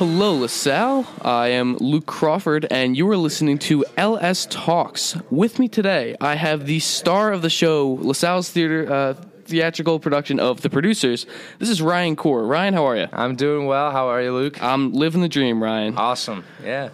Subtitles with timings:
[0.00, 1.06] Hello, LaSalle.
[1.20, 5.14] I am Luke Crawford, and you are listening to LS Talks.
[5.28, 9.14] With me today, I have the star of the show, LaSalle's theater uh,
[9.50, 11.26] theatrical production of The Producers.
[11.58, 12.48] This is Ryan Corr.
[12.48, 13.08] Ryan, how are you?
[13.12, 13.90] I'm doing well.
[13.90, 14.62] How are you, Luke?
[14.62, 15.98] I'm living the dream, Ryan.
[15.98, 16.44] Awesome.
[16.64, 16.90] Yeah.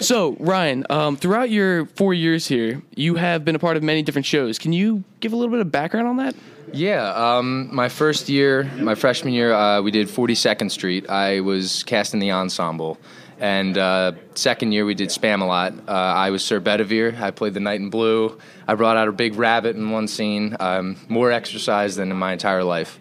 [0.00, 4.02] So, Ryan, um, throughout your four years here, you have been a part of many
[4.02, 4.58] different shows.
[4.58, 6.34] Can you give a little bit of background on that?
[6.72, 7.12] Yeah.
[7.14, 11.08] Um, my first year, my freshman year, uh, we did 42nd Street.
[11.08, 12.98] I was cast in the ensemble.
[13.40, 15.88] And uh, second year, we did Spamalot.
[15.88, 17.18] Uh, I was Sir Bedivere.
[17.18, 18.38] I played the Knight in Blue.
[18.68, 20.54] I brought out a big rabbit in one scene.
[20.60, 22.98] Um, more exercise than in my entire life.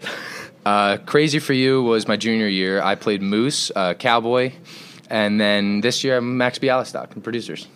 [0.65, 2.81] Uh, Crazy for You was my junior year.
[2.81, 4.53] I played Moose, uh, cowboy.
[5.09, 7.67] And then this year, I'm Max Bialystock and producers.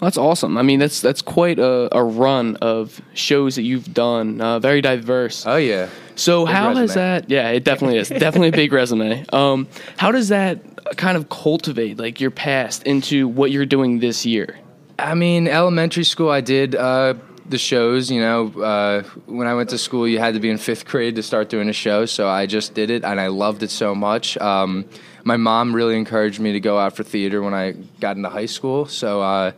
[0.00, 0.56] Well, that's awesome.
[0.56, 4.40] I mean, that's that's quite a, a run of shows that you've done.
[4.40, 5.44] Uh, very diverse.
[5.46, 5.90] Oh, yeah.
[6.16, 6.94] So Big how has resume.
[6.94, 7.30] that?
[7.30, 8.08] Yeah, it definitely is.
[8.08, 9.26] definitely a big resume.
[9.30, 10.58] Um, how does that
[10.96, 14.58] kind of cultivate like your past into what you're doing this year?
[14.98, 17.14] I mean, elementary school, I did uh,
[17.46, 18.10] the shows.
[18.10, 21.16] You know, uh, when I went to school, you had to be in fifth grade
[21.16, 22.06] to start doing a show.
[22.06, 24.38] So I just did it, and I loved it so much.
[24.38, 24.86] Um,
[25.24, 28.46] my mom really encouraged me to go out for theater when I got into high
[28.46, 28.86] school.
[28.86, 29.20] So.
[29.20, 29.52] Uh,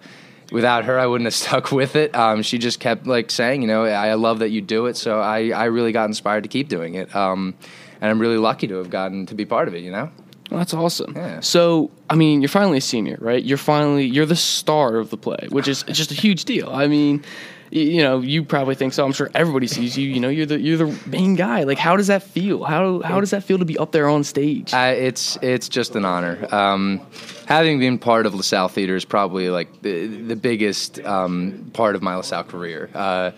[0.53, 2.15] Without her, I wouldn't have stuck with it.
[2.15, 4.97] Um, she just kept like saying, you know, I, I love that you do it.
[4.97, 7.15] So I, I really got inspired to keep doing it.
[7.15, 7.55] Um,
[8.01, 9.83] and I'm really lucky to have gotten to be part of it.
[9.83, 10.11] You know.
[10.51, 11.15] Well, that's awesome.
[11.17, 11.41] Yeah.
[11.41, 13.43] So, I mean, you're finally a senior, right?
[13.43, 16.69] You're finally you're the star of the play, which is just a huge deal.
[16.69, 17.25] I mean,
[17.73, 19.03] you know, you probably think so.
[19.03, 20.07] I'm sure everybody sees you.
[20.07, 21.63] You know, you're the you're the main guy.
[21.63, 22.65] Like, how does that feel?
[22.65, 24.75] How how does that feel to be up there on stage?
[24.75, 26.47] Uh, it's it's just an honor.
[26.55, 27.01] Um,
[27.47, 32.03] having been part of LaSalle Theater is probably like the the biggest um, part of
[32.03, 32.91] my LaSalle career.
[32.95, 33.31] Uh,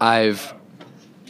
[0.00, 0.54] I've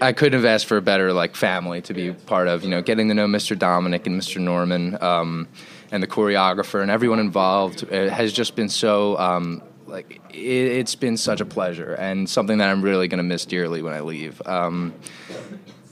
[0.00, 2.62] I couldn't have asked for a better like family to be part of.
[2.62, 3.58] You know, getting to know Mr.
[3.58, 4.40] Dominic and Mr.
[4.40, 5.48] Norman um,
[5.90, 9.18] and the choreographer and everyone involved uh, has just been so.
[9.18, 9.60] Um,
[9.94, 13.46] like it, it's been such a pleasure and something that I'm really going to miss
[13.46, 14.42] dearly when I leave.
[14.44, 14.92] Um,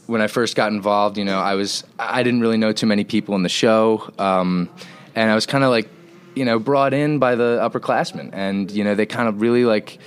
[0.06, 3.04] when I first got involved, you know, I was I didn't really know too many
[3.04, 4.68] people in the show, um,
[5.14, 5.88] and I was kind of like,
[6.34, 9.98] you know, brought in by the upperclassmen, and you know, they kind of really like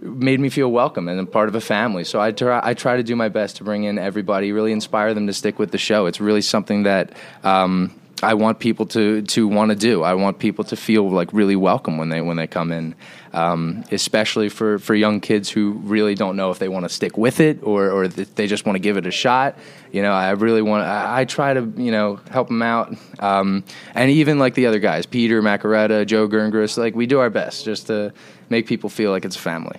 [0.00, 2.02] made me feel welcome and a part of a family.
[2.04, 5.14] So I try I try to do my best to bring in everybody, really inspire
[5.14, 6.06] them to stick with the show.
[6.06, 7.16] It's really something that.
[7.44, 10.02] Um, I want people to, to want to do.
[10.02, 12.94] I want people to feel like really welcome when they when they come in,
[13.34, 17.18] um, especially for, for young kids who really don't know if they want to stick
[17.18, 19.58] with it or or they just want to give it a shot.
[19.92, 20.84] You know, I really want.
[20.84, 24.78] I, I try to you know help them out, um, and even like the other
[24.78, 28.14] guys, Peter Macaretta, Joe Gerngrus, like we do our best just to
[28.48, 29.78] make people feel like it's a family.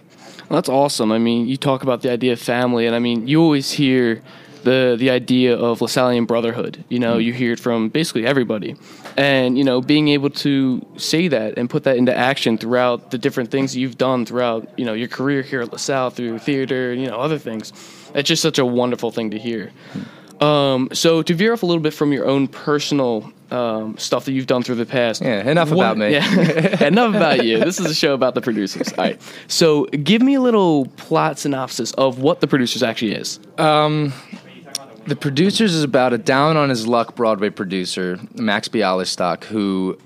[0.50, 1.12] Well, that's awesome.
[1.12, 4.22] I mean, you talk about the idea of family, and I mean, you always hear
[4.68, 6.84] the the idea of Lasallian brotherhood.
[6.90, 8.76] You know, you hear it from basically everybody,
[9.16, 13.18] and you know, being able to say that and put that into action throughout the
[13.18, 17.08] different things you've done throughout you know your career here at LaSalle through theater, you
[17.08, 17.72] know, other things.
[18.14, 19.72] It's just such a wonderful thing to hear.
[20.42, 24.34] Um, so to veer off a little bit from your own personal um, stuff that
[24.34, 25.22] you've done through the past.
[25.22, 26.12] Yeah, enough what- about me.
[26.12, 27.60] Yeah, enough about you.
[27.60, 28.92] This is a show about the producers.
[28.94, 29.22] All right.
[29.48, 33.40] So give me a little plot synopsis of what the producers actually is.
[35.08, 39.98] The producers is about a down on his luck Broadway producer, Max Bialystock, who,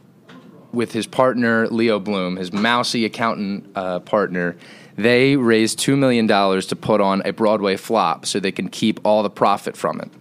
[0.72, 4.56] with his partner Leo Bloom, his mousy accountant uh, partner,
[4.96, 9.24] they raised $2 million to put on a Broadway flop so they can keep all
[9.24, 10.12] the profit from it.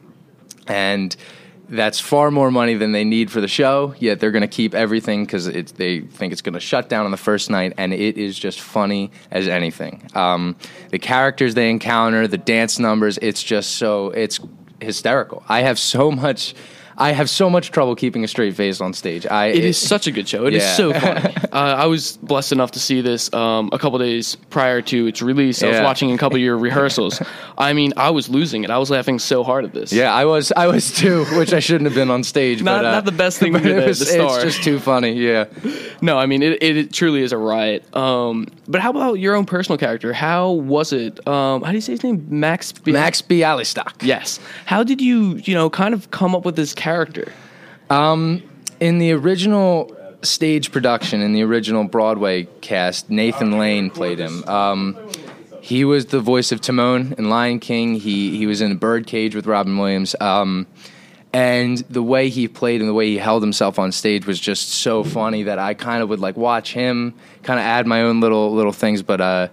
[0.66, 1.14] And
[1.68, 4.74] that's far more money than they need for the show, yet they're going to keep
[4.74, 8.16] everything because they think it's going to shut down on the first night, and it
[8.16, 10.08] is just funny as anything.
[10.14, 10.56] Um,
[10.88, 14.40] the characters they encounter, the dance numbers, it's just so, it's
[14.82, 15.42] hysterical.
[15.48, 16.54] I have so much.
[17.00, 19.26] I have so much trouble keeping a straight face on stage.
[19.26, 20.46] I It is such a good show.
[20.46, 20.74] It is Yeah.
[20.74, 21.34] so funny.
[21.50, 25.22] uh, I was blessed enough to see this um, a couple days prior to its
[25.22, 25.62] release.
[25.62, 27.22] I was watching a couple of your rehearsals.
[27.58, 28.70] I mean, I was losing it.
[28.70, 29.92] I was laughing so hard at this.
[29.92, 30.52] Yeah, I was.
[30.56, 32.62] I was too, which I shouldn't have been on stage.
[32.62, 34.22] Not- but, uh, not the best thing but it was- the.
[34.22, 35.12] It's just too funny.
[35.14, 35.46] Yeah.
[36.02, 37.82] No, I mean, it, it, it truly is a riot.
[37.96, 40.12] Um, but how about your own personal character?
[40.12, 41.26] How was it?
[41.26, 42.26] Um, how do you say his name?
[42.28, 42.72] Max.
[42.72, 44.02] Bi- Max Bialystock.
[44.02, 44.38] Yes.
[44.66, 46.89] How did you, you know, kind of come up with this character?
[48.80, 54.42] In the original stage production, in the original Broadway cast, Nathan Lane played him.
[54.48, 54.96] Um,
[55.60, 57.94] he was the voice of Timon in Lion King.
[57.94, 60.16] He he was in a Birdcage with Robin Williams.
[60.20, 60.66] Um,
[61.32, 64.68] and the way he played and the way he held himself on stage was just
[64.68, 67.14] so funny that I kind of would like watch him,
[67.44, 69.02] kind of add my own little little things.
[69.02, 69.48] But uh,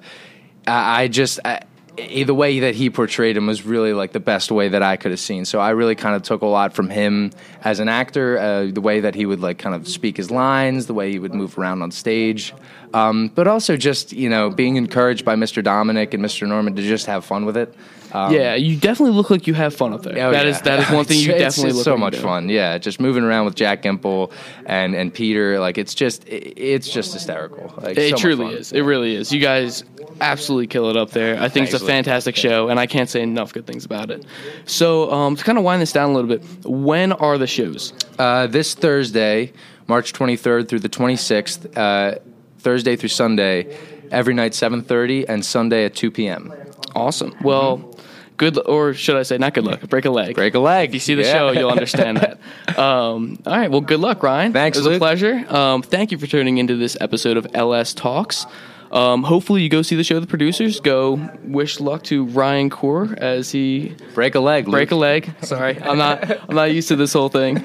[0.65, 1.61] I, I just I,
[1.97, 5.11] the way that he portrayed him was really like the best way that I could
[5.11, 5.45] have seen.
[5.45, 7.31] So I really kind of took a lot from him
[7.63, 10.85] as an actor, uh, the way that he would like kind of speak his lines,
[10.85, 12.53] the way he would move around on stage,
[12.93, 15.63] um, but also just you know being encouraged by Mr.
[15.63, 16.47] Dominic and Mr.
[16.47, 17.73] Norman to just have fun with it.
[18.13, 20.13] Um, yeah, you definitely look like you have fun up there.
[20.27, 20.51] Oh, That yeah.
[20.51, 22.19] is that is one thing you It's- definitely it's look so much do.
[22.21, 22.47] fun.
[22.47, 24.31] Yeah, just moving around with Jack Gimple
[24.65, 27.73] and and Peter, like it's just it- it's just hysterical.
[27.81, 28.71] Like, It so truly is.
[28.71, 29.33] It really is.
[29.33, 29.83] You guys
[30.21, 31.41] absolutely kill it up there.
[31.41, 31.87] I think it's a Luke.
[31.87, 34.25] fantastic show, and I can't say enough good things about it.
[34.65, 37.93] So, um, to kind of wind this down a little bit, when are the shows?
[38.19, 39.53] Uh, this Thursday,
[39.87, 42.19] March 23rd through the 26th, uh,
[42.59, 43.77] Thursday through Sunday,
[44.11, 46.53] every night 7:30 and Sunday at 2 p.m.
[46.95, 47.35] Awesome.
[47.41, 47.95] Well,
[48.37, 49.81] good, lu- or should I say, not good luck.
[49.89, 50.35] Break a leg.
[50.35, 50.89] Break a leg.
[50.89, 51.33] If you see the Yeah.
[51.33, 52.39] show, you'll understand that.
[52.77, 53.71] Um, all right.
[53.71, 54.53] Well, good luck, Ryan.
[54.53, 55.43] Thanks, It was a pleasure.
[55.49, 58.45] Um, thank you for tuning into this episode of LS Talks.
[58.91, 60.19] Um, hopefully, you go see the show.
[60.19, 61.19] The producers go.
[61.43, 64.65] Wish luck to Ryan Corr as he Break a leg.
[64.65, 65.33] break a leg.
[65.41, 66.49] Sorry, I'm not.
[66.49, 67.57] I'm not used to this whole thing.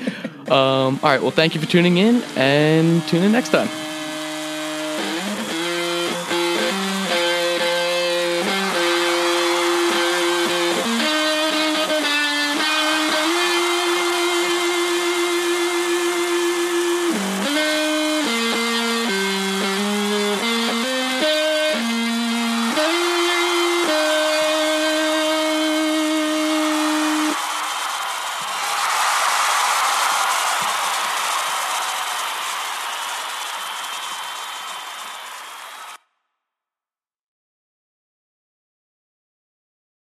[0.50, 1.22] Um, all right.
[1.22, 3.68] Well, thank you for tuning in, and tune in next time.